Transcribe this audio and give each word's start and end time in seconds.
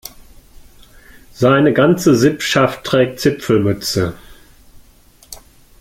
Seine 1.31 1.73
ganze 1.73 2.15
Sippschaft 2.15 2.83
trägt 2.85 3.19
Zipfelmütze. 3.19 4.15